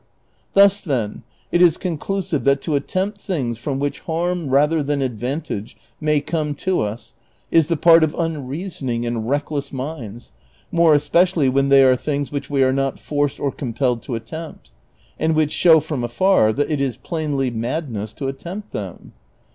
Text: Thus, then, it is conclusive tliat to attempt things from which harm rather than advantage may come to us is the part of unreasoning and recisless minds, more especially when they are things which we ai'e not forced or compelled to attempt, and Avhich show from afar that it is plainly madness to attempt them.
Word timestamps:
Thus, 0.55 0.81
then, 0.83 1.21
it 1.51 1.61
is 1.61 1.77
conclusive 1.77 2.41
tliat 2.41 2.59
to 2.61 2.73
attempt 2.73 3.19
things 3.21 3.59
from 3.59 3.77
which 3.77 3.99
harm 3.99 4.49
rather 4.49 4.81
than 4.81 4.99
advantage 4.99 5.77
may 5.99 6.21
come 6.21 6.55
to 6.55 6.79
us 6.81 7.13
is 7.51 7.67
the 7.67 7.77
part 7.77 8.03
of 8.03 8.15
unreasoning 8.17 9.05
and 9.05 9.17
recisless 9.29 9.71
minds, 9.71 10.31
more 10.71 10.95
especially 10.95 11.49
when 11.49 11.69
they 11.69 11.83
are 11.83 11.95
things 11.95 12.31
which 12.31 12.49
we 12.49 12.61
ai'e 12.63 12.73
not 12.73 12.97
forced 12.97 13.39
or 13.39 13.51
compelled 13.51 14.01
to 14.01 14.15
attempt, 14.15 14.71
and 15.19 15.35
Avhich 15.35 15.51
show 15.51 15.79
from 15.79 16.03
afar 16.03 16.51
that 16.51 16.71
it 16.71 16.81
is 16.81 16.97
plainly 16.97 17.51
madness 17.51 18.11
to 18.13 18.27
attempt 18.27 18.71
them. 18.71 19.13